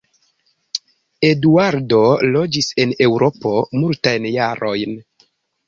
[1.29, 1.99] Eduardo
[2.37, 3.55] loĝis en Eŭropo
[3.85, 5.01] multajn jarojn.